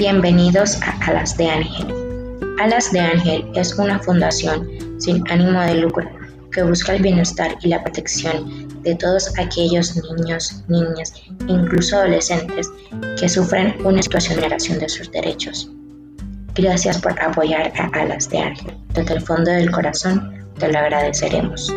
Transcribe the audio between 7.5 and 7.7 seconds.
y